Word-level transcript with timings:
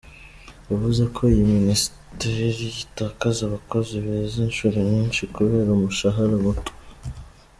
Yavuze 0.69 1.03
ko 1.15 1.21
iyi 1.33 1.43
minisiteri 1.55 2.49
itakaza 2.83 3.41
abakozi 3.49 3.93
beza 4.05 4.37
inshuro 4.47 4.77
nyinshi 4.91 5.21
kubera 5.35 5.69
umushahara 5.73 6.35
muto. 6.45 6.71